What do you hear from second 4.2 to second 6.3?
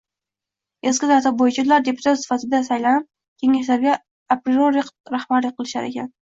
apriori rahbarlik qilishar edi.